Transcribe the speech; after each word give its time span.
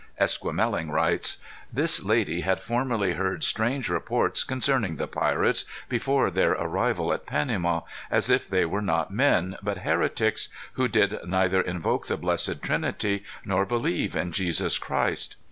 Esquemeling 0.19 0.89
writes: 0.89 1.37
"This 1.71 2.01
lady 2.03 2.41
had 2.41 2.63
formerly 2.63 3.13
heard 3.13 3.43
strange 3.43 3.87
reports 3.87 4.43
concerning 4.43 4.95
the 4.95 5.05
pirates, 5.07 5.63
before 5.89 6.31
their 6.31 6.53
arrival 6.53 7.13
at 7.13 7.27
Panama, 7.27 7.81
as 8.09 8.27
if 8.27 8.49
they 8.49 8.65
were 8.65 8.81
not 8.81 9.13
men, 9.13 9.57
but 9.61 9.77
heretics, 9.85 10.49
who 10.73 10.87
did 10.87 11.19
neither 11.27 11.61
invoke 11.61 12.07
the 12.07 12.17
blessed 12.17 12.63
Trinity, 12.63 13.23
nor 13.45 13.63
believe 13.63 14.15
in 14.15 14.31
Jesus 14.31 14.79
Christ. 14.79 15.35